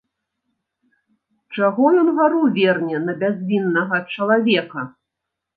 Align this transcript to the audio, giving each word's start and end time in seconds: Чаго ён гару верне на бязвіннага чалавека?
Чаго 1.57 1.83
ён 2.03 2.09
гару 2.21 2.41
верне 2.57 2.97
на 3.05 3.13
бязвіннага 3.21 4.03
чалавека? 4.15 4.91